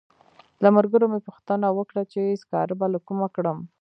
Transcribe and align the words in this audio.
له 0.63 0.69
ملګرو 0.77 1.05
مې 1.11 1.19
پوښتنه 1.27 1.67
وکړه 1.77 2.03
چې 2.11 2.21
سکاره 2.41 2.73
به 2.79 2.87
له 2.93 2.99
کومه 3.07 3.27
کړم. 3.35 3.57